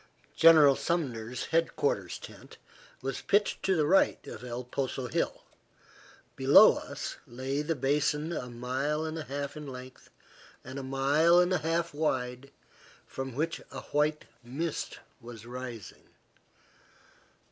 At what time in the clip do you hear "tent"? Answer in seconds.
2.17-2.57